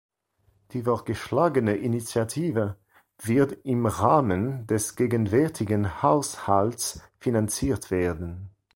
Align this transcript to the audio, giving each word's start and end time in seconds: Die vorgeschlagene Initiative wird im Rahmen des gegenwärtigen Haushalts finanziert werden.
Die 0.71 0.81
vorgeschlagene 0.81 1.75
Initiative 1.75 2.75
wird 3.21 3.51
im 3.65 3.85
Rahmen 3.85 4.65
des 4.65 4.95
gegenwärtigen 4.95 6.01
Haushalts 6.01 7.03
finanziert 7.19 7.91
werden. 7.91 8.49